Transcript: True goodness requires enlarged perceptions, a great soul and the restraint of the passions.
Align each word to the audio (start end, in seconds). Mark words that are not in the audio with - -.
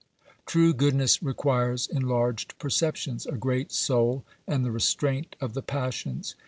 True 0.47 0.73
goodness 0.73 1.21
requires 1.21 1.85
enlarged 1.87 2.57
perceptions, 2.57 3.27
a 3.27 3.37
great 3.37 3.71
soul 3.71 4.25
and 4.47 4.65
the 4.65 4.71
restraint 4.71 5.35
of 5.39 5.53
the 5.53 5.61
passions. 5.61 6.33